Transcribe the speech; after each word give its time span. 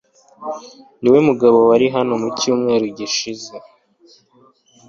Niwe 1.01 1.19
mugabo 1.29 1.57
wari 1.69 1.87
hano 1.95 2.13
mu 2.21 2.29
cyumweru 2.39 2.85
gishize 2.97 3.53